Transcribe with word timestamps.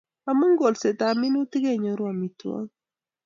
Amu 0.29 0.45
kolset 0.59 0.99
ab 1.07 1.15
minutik 1.23 1.63
kenyoru 1.65 2.03
amitwog'ik 2.11 2.71